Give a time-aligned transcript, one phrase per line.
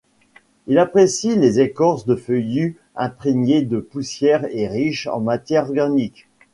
[0.65, 6.27] Il apprécie les écorces de feuillues imprégnées de poussières et riches en matières organique.